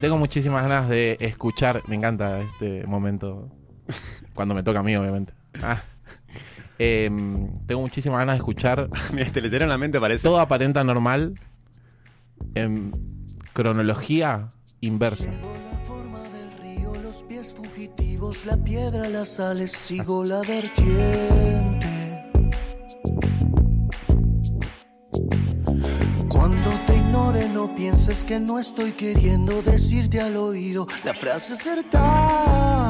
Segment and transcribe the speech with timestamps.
[0.00, 3.50] Tengo muchísimas ganas de escuchar, me encanta este momento,
[4.32, 5.32] cuando me toca a mí, obviamente.
[5.60, 5.82] Ah.
[6.78, 10.22] Em, tengo muchísimas ganas de escuchar Mira, te le en la mente, parece.
[10.22, 11.34] Todo aparenta normal
[12.54, 12.92] en
[13.52, 15.26] cronología inversa.
[15.26, 21.88] la forma del río, los pies fugitivos, la piedra, las sales, sigo la vertiente.
[27.08, 32.86] Ignore, no pienses que no estoy queriendo decirte al oído la frase acertada.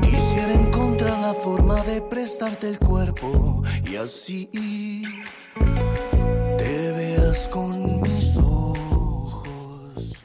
[0.00, 4.48] Quisiera encontrar la forma de prestarte el cuerpo y así
[6.58, 10.24] te veas con mis ojos.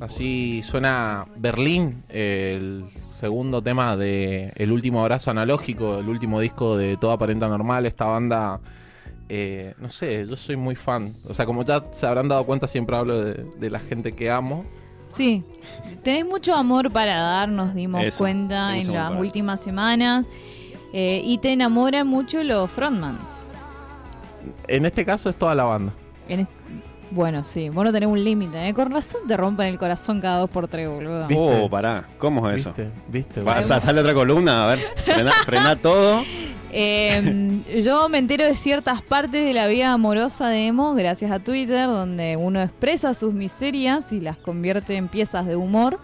[0.00, 2.86] Así suena Berlín, el
[3.16, 7.86] segundo tema de El último abrazo analógico, el último disco de Todo aparenta normal.
[7.86, 8.60] Esta banda,
[9.28, 11.12] eh, no sé, yo soy muy fan.
[11.28, 14.30] O sea, como ya se habrán dado cuenta, siempre hablo de, de la gente que
[14.30, 14.64] amo.
[15.08, 15.44] Sí,
[16.02, 20.26] tenés mucho amor para dar, nos dimos Eso, cuenta en las últimas semanas.
[20.92, 23.44] Eh, y te enamoran mucho los frontmans.
[24.68, 25.92] En este caso es toda la banda.
[26.28, 26.50] En est-
[27.16, 28.74] bueno, sí, vos no tenés un límite, ¿eh?
[28.74, 31.26] Con razón te rompen el corazón cada dos por tres, boludo.
[31.26, 31.42] ¿Viste?
[31.42, 32.06] Oh, pará.
[32.18, 32.74] ¿Cómo es eso?
[33.08, 33.42] ¿Viste?
[33.42, 33.62] ¿Viste?
[33.62, 34.80] Sale otra columna, a ver.
[35.04, 36.22] Frena, frena todo.
[36.78, 41.38] Eh, yo me entero de ciertas partes de la vida amorosa de Emo gracias a
[41.38, 45.98] Twitter, donde uno expresa sus miserias y las convierte en piezas de humor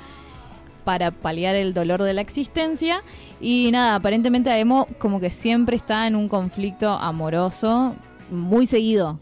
[0.85, 3.03] para paliar el dolor de la existencia.
[3.39, 7.95] Y nada, aparentemente a Emo como que siempre está en un conflicto amoroso
[8.31, 9.19] muy seguido.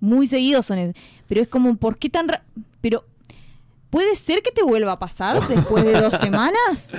[0.00, 0.94] Muy seguido son.
[1.26, 2.28] Pero es como, ¿por qué tan...
[2.28, 2.42] ra-
[2.80, 3.04] Pero...
[3.90, 6.90] ¿Puede ser que te vuelva a pasar después de dos semanas?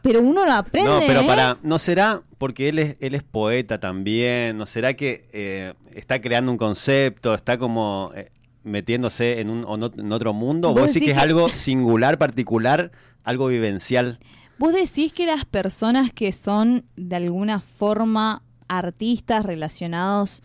[0.00, 0.90] Pero uno lo aprende.
[0.90, 1.26] No, pero ¿eh?
[1.26, 1.58] para.
[1.62, 4.56] ¿No será porque él es, él es poeta también?
[4.56, 7.34] ¿No será que eh, está creando un concepto?
[7.34, 8.32] ¿Está como eh,
[8.64, 9.60] metiéndose en, un,
[9.96, 10.70] en otro mundo?
[10.70, 12.90] ¿O Vos vos decís decís que es que- algo singular, particular,
[13.22, 14.18] algo vivencial?
[14.58, 20.42] ¿Vos decís que las personas que son de alguna forma artistas relacionados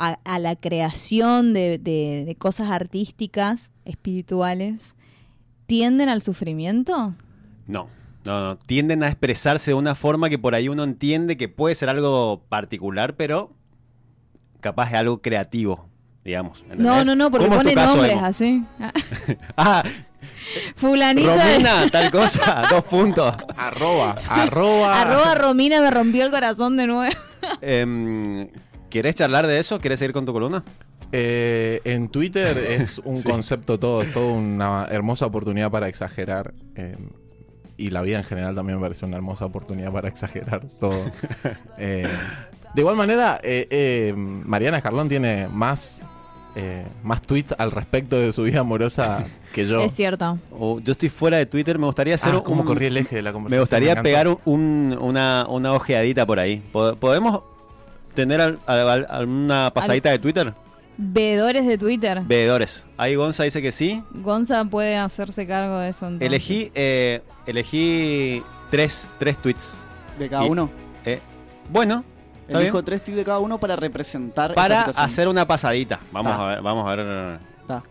[0.00, 4.96] a, a la creación de, de- de cosas artísticas, espirituales,
[5.66, 7.14] tienden al sufrimiento?
[7.66, 7.88] No,
[8.24, 8.56] no, no.
[8.58, 12.42] Tienden a expresarse de una forma que por ahí uno entiende que puede ser algo
[12.48, 13.52] particular, pero
[14.60, 15.88] capaz es algo creativo,
[16.24, 16.62] digamos.
[16.64, 17.06] No, ¿entendés?
[17.06, 18.64] no, no, porque ¿Cómo es tu ponen caso, nombres así.
[19.56, 19.82] Ah,
[20.74, 21.36] Fulanita.
[21.36, 23.34] de- Romina, tal cosa, dos puntos.
[23.56, 25.00] Arroba, arroba.
[25.00, 27.12] Arroba Romina me rompió el corazón de nuevo.
[27.60, 28.48] Em,
[28.90, 29.78] ¿Querés charlar de eso?
[29.78, 30.62] ¿Querés seguir con tu columna?
[31.12, 36.52] Eh, en Twitter es un concepto todo, es toda una hermosa oportunidad para exagerar.
[36.76, 36.96] eh,
[37.76, 41.04] y la vida en general también me parece una hermosa oportunidad para exagerar todo.
[41.78, 42.06] Eh,
[42.74, 46.02] de igual manera, eh, eh, Mariana Escarlón tiene más,
[46.56, 49.24] eh, más tweets al respecto de su vida amorosa
[49.54, 49.80] que yo.
[49.80, 50.38] Es cierto.
[50.52, 53.16] O yo estoy fuera de Twitter, me gustaría hacer Ah, cómo un- corrí el eje
[53.16, 53.56] de la conversación.
[53.56, 56.62] Me gustaría pegar un- una, una ojeadita por ahí.
[56.72, 57.40] Po- ¿Podemos
[58.14, 60.54] tener al- al- alguna pasadita de Twitter?
[60.96, 62.20] Veedores de Twitter.
[62.26, 62.84] Veedores.
[62.98, 64.02] Ahí Gonza dice que sí.
[64.12, 66.26] Gonza puede hacerse cargo de eso entonces.
[66.26, 69.78] Elegí, eh, elegí tres, tres tweets.
[70.18, 70.70] de cada Y- uno.
[71.06, 71.18] Eh,
[71.70, 72.04] bueno,
[72.46, 72.84] Elijo bien.
[72.84, 74.52] tres tips de cada uno para representar.
[74.52, 75.98] para hacer una pasadita.
[76.12, 76.42] Vamos Ta.
[76.44, 77.38] a ver, vamos a ver.
[77.66, 77.82] Ta.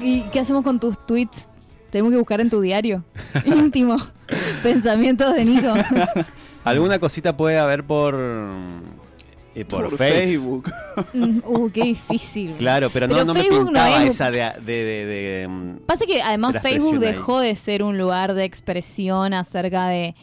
[0.00, 1.48] ¿Y qué hacemos con tus tweets?
[1.90, 3.04] Tenemos que buscar en tu diario
[3.44, 3.96] íntimo.
[4.62, 5.74] Pensamientos de Nico.
[6.64, 8.14] Alguna cosita puede haber por
[9.56, 10.12] eh, por, Face.
[10.12, 10.70] Facebook.
[11.12, 12.54] Mm, uh, qué difícil.
[12.58, 15.76] Claro, pero no, Pero no me Facebook pintaba es- esa de, de, de- de, mm,
[15.86, 17.12] Pasa que además Facebook ahí.
[17.12, 20.14] dejó de ser un lugar de expresión acerca de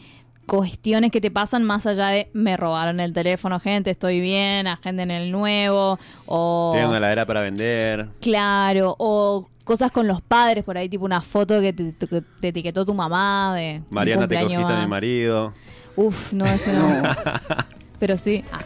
[0.46, 5.10] cuestiones que te pasan más allá de me robaron el teléfono, gente, estoy bien, agenden
[5.10, 8.08] el nuevo, o Tiene una heladera para vender.
[8.20, 12.06] claro, o cosas con los padres, por ahí tipo una foto que te, te-
[12.40, 15.54] te etiquetó tu mamá de Mariana, te cogiste a mi marido.
[15.96, 17.02] Uf, no, ese no.
[18.00, 18.44] Pero sí.
[18.52, 18.60] Ah,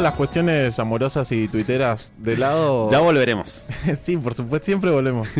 [0.00, 2.90] dejando las cuestiones amorosas y tuiteras de lado.
[2.90, 3.66] Ya volveremos.
[4.02, 5.28] sí, por supuesto, siempre volvemos.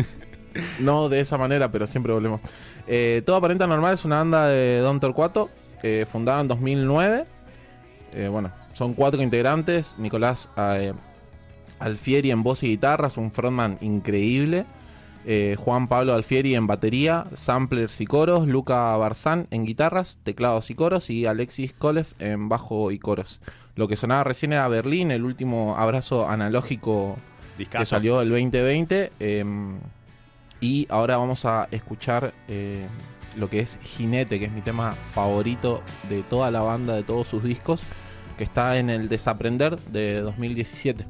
[0.79, 2.41] No de esa manera, pero siempre volvemos.
[2.85, 5.49] Eh, Todo Aparenta Normal es una banda de Don Torcuato,
[5.81, 7.25] eh, fundada en 2009.
[8.11, 9.95] Eh, bueno, son cuatro integrantes.
[9.97, 10.49] Nicolás
[11.79, 14.65] Alfieri en voz y guitarras, un frontman increíble.
[15.25, 20.75] Eh, Juan Pablo Alfieri en batería, samplers y coros, Luca Barzán en guitarras, teclados y
[20.75, 23.41] coros y Alexis Kolev en bajo y coros.
[23.75, 27.17] Lo que sonaba recién era Berlín, el último abrazo analógico
[27.57, 29.11] que salió el 2020.
[29.19, 29.45] eh,
[30.61, 32.85] y ahora vamos a escuchar eh,
[33.35, 37.27] lo que es Jinete, que es mi tema favorito de toda la banda, de todos
[37.27, 37.81] sus discos,
[38.37, 41.07] que está en el Desaprender de 2017.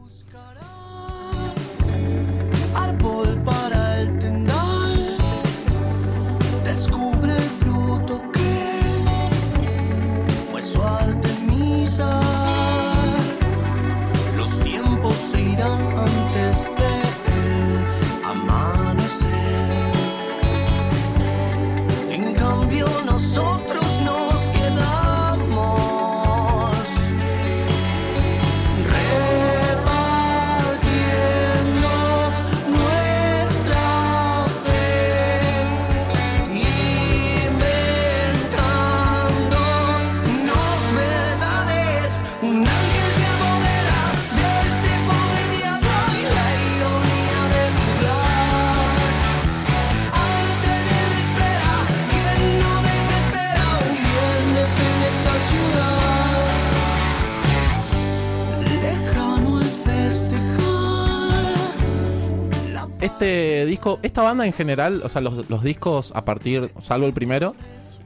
[63.81, 67.55] Disco, esta banda en general, o sea, los, los discos a partir, salvo el primero,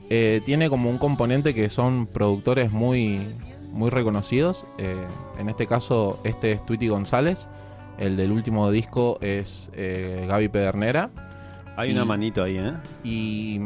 [0.09, 3.35] eh, tiene como un componente que son productores muy,
[3.71, 4.65] muy reconocidos.
[4.77, 5.05] Eh,
[5.37, 7.47] en este caso, este es Tweety González.
[7.97, 11.09] El del último disco es eh, Gaby Pedernera.
[11.75, 12.71] Hay Y- una manito ahí, ¿eh?
[13.03, 13.59] Y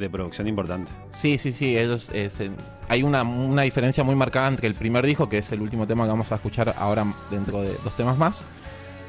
[0.00, 0.90] De producción importante.
[1.12, 2.42] sí, sí, sí, ellos, es,
[2.88, 6.02] hay una, una diferencia muy marcada entre el primer disco, que es el último tema
[6.04, 8.44] que vamos a escuchar ahora dentro de dos temas más,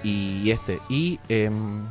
[0.03, 0.79] y este.
[0.89, 1.81] Y em,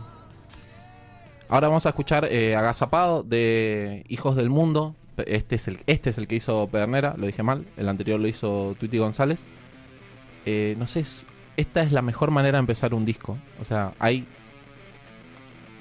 [1.53, 4.95] ahora vamos a escuchar eh, Agazapado de Hijos del Mundo.
[5.27, 7.67] Este es, el, este es el que hizo Pedernera, lo dije mal.
[7.77, 9.41] El anterior lo hizo Tweety González.
[10.47, 11.27] Eh, no sé, es-
[11.59, 13.37] esta es la mejor manera de empezar un disco.
[13.61, 14.27] O sea, hay.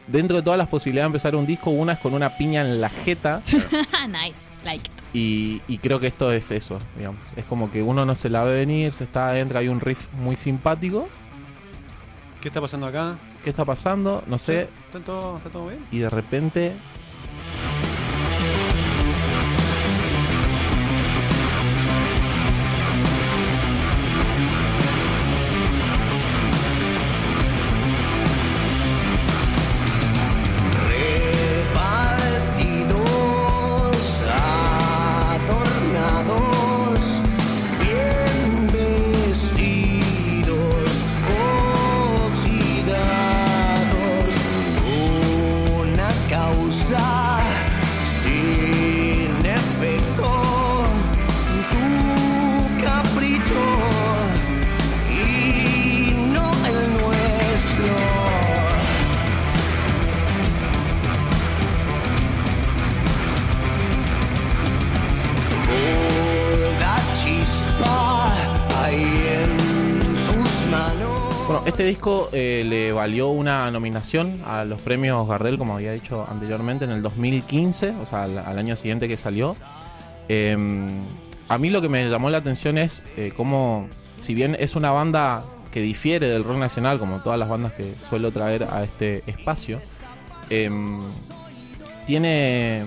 [0.08, 2.82] Dentro de todas las posibilidades de empezar un disco, una es con una piña en
[2.82, 3.42] la jeta.
[4.08, 4.36] nice,
[4.66, 4.90] like.
[5.14, 7.22] Y, y creo que esto es eso, digamos.
[7.38, 10.10] Es como que uno no se la ve venir, se está adentro, hay un riff
[10.14, 11.08] muy simpático.
[12.42, 13.18] ¿Qué está pasando acá?
[13.44, 14.24] ¿Qué está pasando?
[14.28, 14.70] No sé.
[14.88, 15.86] ¿Está todo, está todo bien?
[15.92, 16.74] Y de repente.
[72.34, 77.02] Eh, le valió una nominación a los premios Gardel, como había dicho anteriormente, en el
[77.02, 79.56] 2015, o sea, al, año siguiente que salió.
[80.30, 80.56] Eh,
[81.52, 84.92] a mí lo que me llamó la atención es eh, cómo, si bien es una
[84.92, 89.24] banda que difiere del rock nacional, como todas las bandas que suelo traer a este
[89.28, 89.82] espacio,
[90.50, 90.70] eh,
[92.06, 92.84] tiene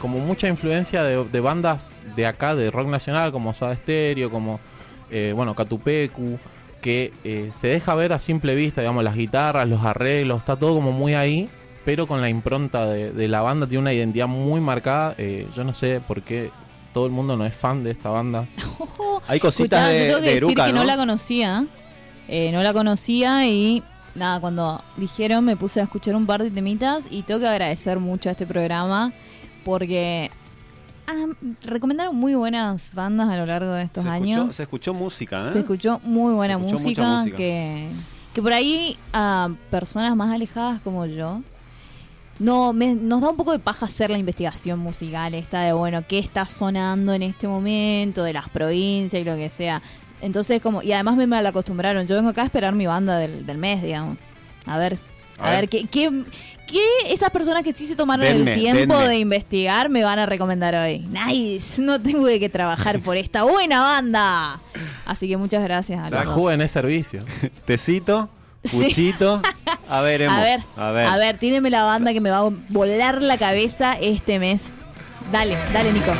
[0.00, 4.58] como mucha influencia de, de bandas de acá, de rock nacional, como Soda Stereo, como,
[5.10, 6.38] eh, bueno, Catupecu,
[6.80, 10.74] que eh, se deja ver a simple vista, digamos, las guitarras, los arreglos, está todo
[10.74, 11.48] como muy ahí,
[11.84, 15.14] pero con la impronta de, de la banda, tiene una identidad muy marcada.
[15.18, 16.50] eh, yo no sé por qué
[16.92, 18.46] todo el mundo no es fan de esta banda.
[19.28, 20.84] Hay cositas escuchá, de, yo tengo que de decir Eruca, que no, ¿no?
[20.86, 21.66] la conocía.
[22.28, 23.82] eh, no la conocía y
[24.14, 27.98] nada, cuando dijeron me puse a escuchar un par de temitas y tengo que agradecer
[28.00, 29.12] mucho a este programa
[29.64, 30.30] porque
[31.06, 31.26] ah,
[31.62, 34.36] recomendaron muy buenas bandas a lo largo de estos se años.
[34.38, 35.52] Escuchó, se escuchó música, ¿eh?
[35.52, 37.24] Se escuchó muy buena escuchó música.
[37.36, 37.88] Que,
[38.34, 41.40] que por ahí a personas más alejadas como yo
[42.38, 46.02] no me- nos da un poco de paja hacer la investigación musical esta de bueno
[46.06, 49.80] qué está sonando en este momento de las provincias y lo que sea
[50.20, 53.46] entonces como y además me mal acostumbraron yo vengo acá a esperar mi banda del,
[53.46, 54.18] del mes digamos
[54.66, 54.98] a ver
[55.38, 55.68] a, A ver, ver.
[55.68, 56.24] ¿qué, qué,
[56.66, 59.08] qué esas personas que sí se tomaron Denme, el tiempo denme.
[59.08, 63.44] de investigar me van a recomendar hoy nice no tengo de que trabajar por esta
[63.44, 64.60] buena banda
[65.04, 66.34] así que muchas gracias a los La dos.
[66.34, 67.22] juven es servicio.
[67.64, 68.28] Tecito.
[68.64, 68.82] Sí.
[68.82, 69.40] Puchito.
[69.88, 70.34] A ver, Emo.
[70.34, 71.06] A ver, A ver.
[71.06, 74.62] a ver, tíreme la banda que me va a volar la cabeza este mes.
[75.30, 76.12] Dale, dale, Nico.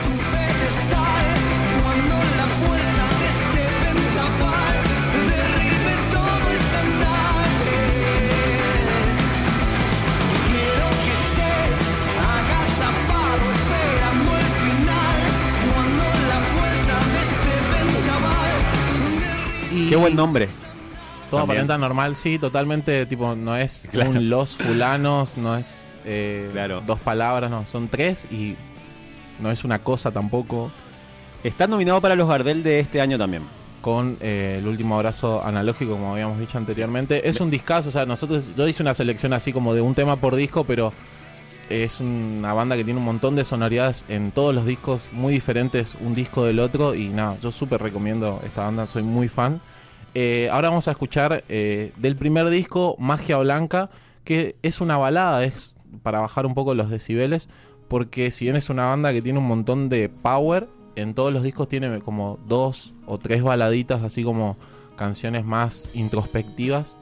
[20.06, 20.48] Buen nombre.
[21.30, 21.62] Todo También.
[21.62, 24.10] aparenta normal, sí, totalmente, tipo, no es Claro.
[24.10, 26.82] un los fulanos, no es eh, Claro.
[26.86, 28.54] dos palabras, no, son tres y
[29.40, 30.70] no es una cosa tampoco.
[31.42, 33.42] Está nominado para los Gardel de este año también.
[33.82, 37.28] Con eh, el último abrazo analógico, como habíamos dicho anteriormente.
[37.28, 40.16] Es un discazo, o sea, nosotros, yo hice una selección así como de un tema
[40.16, 40.92] por disco, pero
[41.68, 45.96] es una banda que tiene un montón de sonoridades en todos los discos, muy diferentes
[46.00, 46.94] un disco del otro.
[46.94, 49.60] Y nada, yo súper recomiendo esta banda, soy muy fan.
[50.18, 53.90] Eh, ahora vamos a escuchar eh, del primer disco, Magia Blanca,
[54.24, 57.50] que es una balada, es para bajar un poco los decibeles,
[57.88, 61.42] porque si bien es una banda que tiene un montón de power, en todos los
[61.42, 64.56] discos tiene como dos o tres baladitas, así como
[64.96, 66.96] canciones más introspectivas.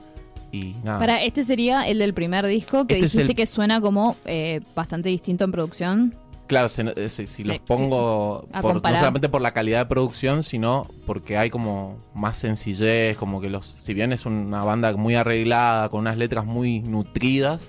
[0.50, 0.98] Y nada.
[0.98, 4.16] Para, este sería el del primer disco que Este es dijiste el- que suena como
[4.24, 6.14] eh, bastante distinto en producción.
[6.46, 7.44] Claro, eh, si, si Sí.
[7.44, 12.36] los pongo por- no solamente por la calidad de producción, sino porque hay como más
[12.36, 16.80] sencillez, como que los, si bien es una banda muy arreglada, con unas letras muy
[16.80, 17.68] nutridas,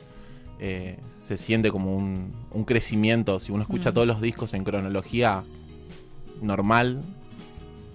[0.60, 3.40] eh, se siente como un, un crecimiento.
[3.40, 3.94] Si uno escucha Mm.
[3.94, 5.44] todos los discos en cronología
[6.42, 7.02] normal,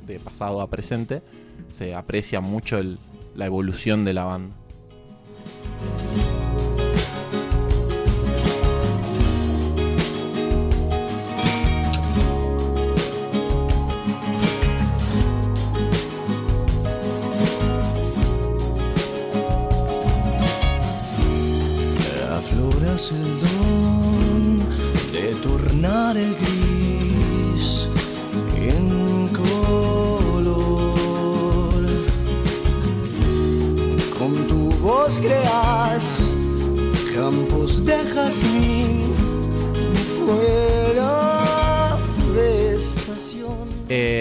[0.06, 1.22] de pasado a presente,
[1.68, 2.98] se aprecia mucho el-
[3.34, 4.54] la evolución de la banda.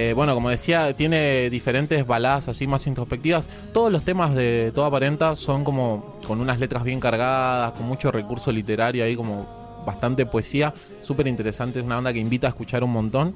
[0.09, 3.47] Eh, bueno, como decía, tiene diferentes baladas así más introspectivas.
[3.73, 8.11] Todos los temas de Toda Aparenta son como con unas letras bien cargadas, con mucho
[8.11, 9.45] recurso literario ahí, como
[9.85, 10.73] bastante poesía.
[10.99, 13.35] Súper interesante, es una banda que invita a escuchar un montón.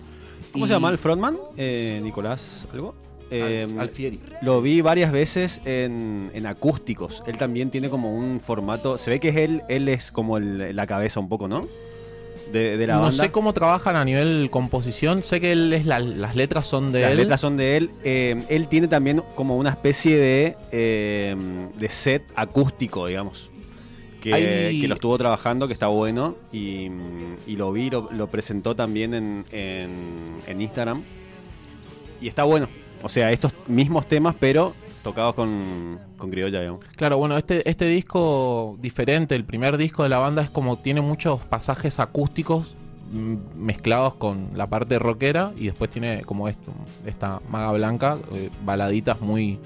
[0.52, 1.38] ¿Cómo Y- se llama el frontman?
[1.58, 2.96] Eh, Nicolás, ¿algo?
[3.30, 4.20] Eh, Al- Alfieri.
[4.42, 7.24] Lo vi varias veces en, en acústicos.
[7.28, 8.98] Él también tiene como un formato.
[8.98, 11.68] Se ve que es él, él es como el- la cabeza un poco, ¿no?
[12.54, 13.24] De, de la No banda.
[13.24, 17.02] sé cómo trabajan a nivel composición, sé que él es la- las letras son de
[17.02, 17.18] Las él.
[17.18, 17.90] letras son de él.
[18.04, 21.36] Eh, él tiene también como una especie de, eh,
[21.78, 23.50] de set acústico, digamos.
[24.22, 26.36] Que, Hay- que lo estuvo trabajando, que está bueno.
[26.54, 26.90] Y,
[27.48, 31.02] y lo vi, lo, lo presentó también en, en- en Instagram.
[32.22, 32.70] Y está bueno.
[33.02, 36.84] O sea, estos mismos temas, pero tocados con, con criolla, digamos.
[36.96, 41.02] Claro, bueno, este, este disco diferente, el primer disco de la banda es como tiene
[41.02, 42.76] muchos pasajes acústicos
[43.12, 46.72] mm, mezclados con la parte rockera y después tiene como esto,
[47.06, 49.60] esta maga blanca, eh, baladitas muy,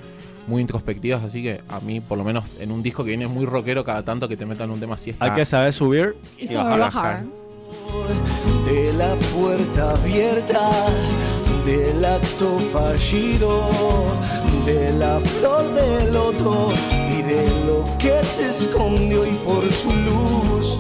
[0.48, 3.46] muy introspectivas, así que a mí por lo menos en un disco que viene muy
[3.46, 5.26] rockero cada tanto que te metan un tema así está...
[5.26, 7.24] Hay que saber subir Y y saber bajar.
[7.24, 8.66] bajar.
[8.66, 10.70] de la puerta abierta,
[11.66, 13.68] del acto fallido,
[14.68, 20.78] de la flor del loto y de lo que se escondió y por su luz,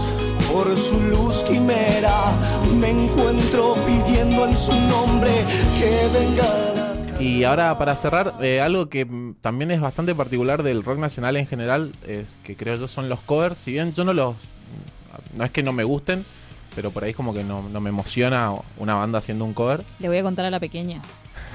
[0.52, 2.34] por su luz quimera,
[2.78, 5.32] me encuentro pidiendo en su nombre
[5.80, 6.44] que venga
[6.76, 9.08] la Y ahora para cerrar, eh, algo que
[9.40, 13.22] también es bastante particular del rock nacional en general, es que creo yo son los
[13.22, 14.36] covers, si bien yo no los...
[15.34, 16.26] No es que no me gusten,
[16.76, 19.86] pero por ahí como que no, no me emociona una banda haciendo un cover.
[20.00, 21.02] Le voy a contar a la pequeña.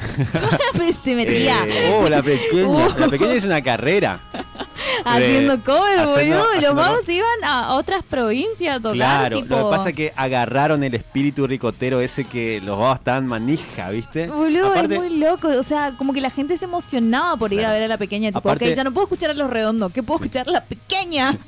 [1.05, 2.67] Se metía Eh, Oh, la pequeña.
[2.69, 2.89] Uh.
[2.99, 4.21] La pequeña es una carrera.
[5.05, 6.55] haciendo cover, haciendo- boludo.
[6.55, 7.11] Los haciendo cover.
[7.11, 8.95] iban a otras provincias a tocar.
[8.97, 12.99] Claro, tipo, lo que pasa es que agarraron el espíritu ricotero ese que los babas
[13.01, 14.29] estaban manija, ¿viste?
[14.29, 15.49] Boludo, Aparte, es muy loco.
[15.49, 17.71] O sea, como que la gente se emocionaba por ir Claro.
[17.75, 18.29] a ver a la pequeña.
[18.31, 19.93] Tipo, Aparte- ok, ya no puedo escuchar a los redondos.
[19.93, 21.37] ¿Qué puedo escuchar a la pequeña?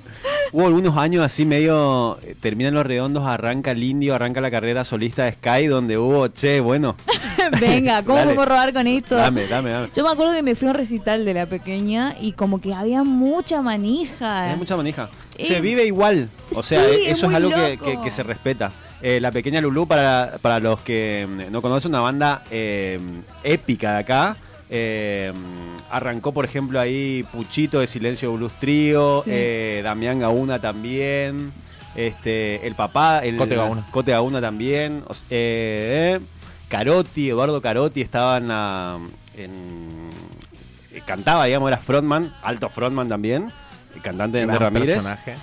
[0.53, 2.19] hubo algunos años así medio.
[2.23, 6.29] eh, Terminan los redondos, arranca el indio, arranca la carrera solista de Sky, donde hubo,
[6.29, 6.97] che, bueno,
[7.61, 8.27] Venga, ¿cómo Dale.
[8.35, 9.17] podemos robar con esto?
[9.17, 9.89] dame, dame, dame.
[9.95, 12.73] Yo me acuerdo que me fui a un recital de la pequeña y como que
[12.75, 14.51] había mucha manija.
[14.51, 15.09] Hay mucha manija.
[15.37, 16.29] Eh, Se vive igual.
[16.55, 18.73] O sea, sí, es eso es algo que- que se respeta.
[19.03, 22.99] Eh, la pequeña Lulú, para, para los que mm, no conocen, una banda eh,
[23.43, 24.37] épica de acá,
[24.71, 25.33] Eh,
[25.91, 29.31] arrancó, por ejemplo, ahí Puchito de Silencio Blues Trío, Sí.
[29.33, 31.53] eh, Damián Gauna también,
[31.95, 33.87] este, el papá, el Cote Gauna.
[33.91, 36.19] Cote Gauna también, eh,
[36.69, 38.99] Carotti, Eduardo Carotti estaba en la-
[39.37, 40.11] en-
[41.07, 43.53] cantaba, digamos, era frontman, alto frontman también,
[43.95, 44.95] el cantante de Ramírez.
[44.95, 45.35] personaje.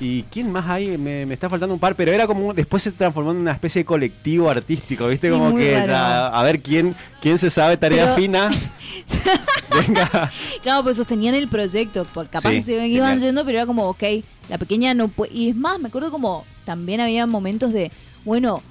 [0.00, 0.96] ¿Y quién más hay?
[0.96, 3.80] Me, me está faltando un par, pero era como después se transformó en una especie
[3.80, 5.28] de colectivo artístico, ¿viste?
[5.28, 6.34] Sí, como que raro.
[6.36, 8.50] a, ver quién quién se sabe tarea Pero- fina.
[9.86, 10.32] Venga.
[10.62, 12.06] Claro, pues sostenían el proyecto.
[12.12, 13.20] pues, Capaz Sí, que se iban genial.
[13.20, 14.02] yendo, pero era como, ok,
[14.48, 15.32] la pequeña no puede.
[15.32, 17.92] Y es más, me acuerdo como también había momentos de,
[18.24, 18.62] bueno,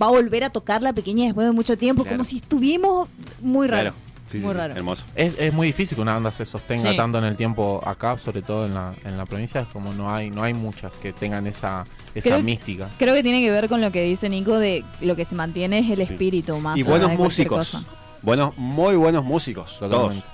[0.00, 2.16] va a volver a tocar la pequeña después de mucho tiempo, Claro.
[2.16, 3.08] como si estuvimos
[3.40, 3.90] muy raro.
[3.92, 3.96] Claro.
[4.32, 4.74] Sí, muy sí, raro.
[4.74, 5.04] Hermoso.
[5.14, 6.96] Es, es muy difícil que una banda se sostenga Sí.
[6.96, 10.12] tanto en el tiempo acá, sobre todo en la, en la provincia, es como no
[10.14, 11.84] hay, no hay muchas que tengan esa,
[12.14, 12.90] esa Creo- mística.
[12.98, 15.78] Creo que tiene que ver con lo que dice Nico de lo que se mantiene
[15.80, 16.12] es el Sí.
[16.12, 17.58] espíritu más Y allá buenos músicos.
[17.72, 17.84] cosa.
[18.22, 19.78] Buenos, muy buenos músicos.
[19.78, 20.24] Totalmente.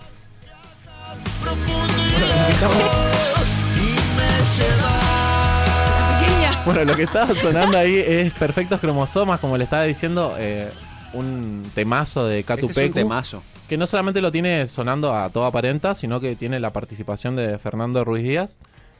[6.64, 10.70] Bueno, lo que estaba sonando ahí es Perfectos Cromosomas, como le estaba diciendo, eh,
[11.12, 12.56] un temazo de Todos.
[12.56, 13.42] Catu Este es un temazo.
[13.68, 17.58] que no solamente lo tiene sonando a toda aparenta, sino que tiene la participación de
[17.58, 18.58] Fernando Ruiz Díaz.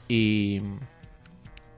[0.09, 0.63] Y,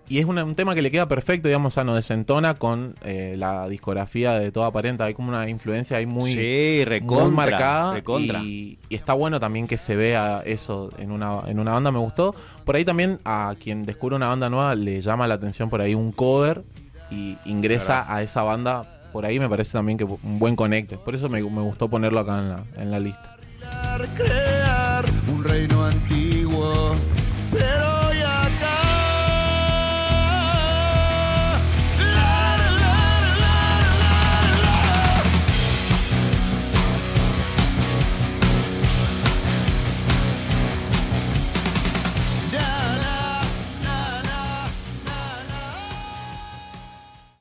[0.09, 3.35] y es una- un tema que le queda perfecto, digamos, sea, no desentona con eh,
[3.39, 5.05] la discografía de toda aparenta.
[5.05, 7.25] Hay como una influencia ahí muy, sí, recontra.
[7.27, 8.41] muy marcada recontra.
[8.41, 11.99] Y, y está bueno también que se vea eso en una, en una banda, me
[12.01, 12.35] gustó.
[12.65, 15.95] Por ahí también a quien descubre una banda nueva le llama la atención por ahí
[15.95, 16.63] un cover
[17.11, 18.97] y ingresa a esa banda.
[19.13, 20.97] Por ahí me parece también que un buen conecte.
[20.99, 23.37] Por eso me, gustó ponerlo acá en la, en la lista.
[24.15, 25.87] crear un reino